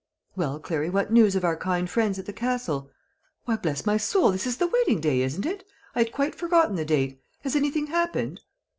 [0.35, 2.89] Well, Clary, what news of our kind friends at the Castle?
[3.45, 5.63] Why, bless my soul, this is the wedding day, isn't it?
[5.93, 7.21] I had quite forgotten the date.
[7.41, 8.41] Has anything happened?"